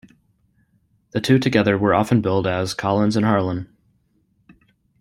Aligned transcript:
The 1.11 1.21
two 1.21 1.37
together 1.37 1.77
were 1.77 1.93
often 1.93 2.21
billed 2.21 2.47
as 2.47 2.73
"Collins 2.73 3.15
and 3.15 3.23
Harlan". 3.23 3.69